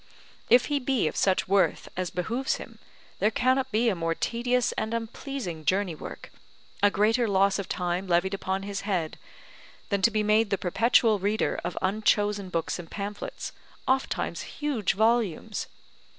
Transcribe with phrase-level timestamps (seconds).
[0.49, 2.79] If he be of such worth as behooves him,
[3.19, 6.31] there cannot be a more tedious and unpleasing journey work,
[6.81, 9.19] a greater loss of time levied upon his head,
[9.89, 13.51] than to be made the perpetual reader of unchosen books and pamphlets,
[13.87, 15.67] ofttimes huge volumes.